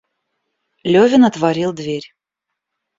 Левин 0.83 1.25
отворил 1.25 1.73
дверь. 1.73 2.11